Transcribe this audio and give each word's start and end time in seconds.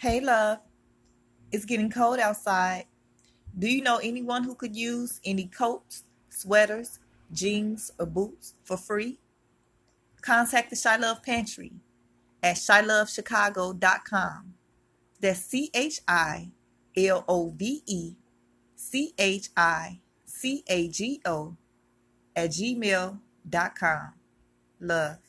Hey, 0.00 0.20
love. 0.20 0.58
It's 1.50 1.64
getting 1.64 1.90
cold 1.90 2.20
outside. 2.20 2.84
Do 3.58 3.68
you 3.68 3.82
know 3.82 3.96
anyone 3.96 4.44
who 4.44 4.54
could 4.54 4.76
use 4.76 5.20
any 5.24 5.46
coats, 5.46 6.04
sweaters, 6.28 7.00
jeans, 7.32 7.90
or 7.98 8.06
boots 8.06 8.54
for 8.62 8.76
free? 8.76 9.18
Contact 10.20 10.70
the 10.70 10.80
Chi 10.80 10.96
Love 10.98 11.24
Pantry 11.24 11.72
at 12.44 12.54
chilovechicago.com. 12.54 14.54
That's 15.20 15.40
C 15.40 15.68
H 15.74 16.00
I 16.06 16.52
L 16.96 17.24
O 17.26 17.50
V 17.50 17.82
E 17.84 18.14
C 18.76 19.14
H 19.18 19.48
I 19.56 19.98
C 20.24 20.62
A 20.68 20.86
G 20.86 21.20
O 21.24 21.56
at 22.36 22.50
gmail.com. 22.50 24.12
Love. 24.78 25.27